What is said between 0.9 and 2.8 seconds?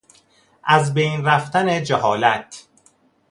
بین رفتن جهالت